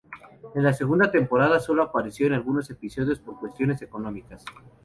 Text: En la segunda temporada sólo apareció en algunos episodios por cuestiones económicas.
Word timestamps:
En 0.55 0.63
la 0.63 0.73
segunda 0.73 1.11
temporada 1.11 1.59
sólo 1.59 1.83
apareció 1.83 2.25
en 2.25 2.33
algunos 2.33 2.67
episodios 2.71 3.19
por 3.19 3.39
cuestiones 3.39 3.83
económicas. 3.83 4.43